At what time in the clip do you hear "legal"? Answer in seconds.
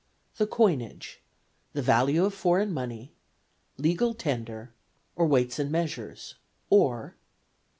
3.77-4.15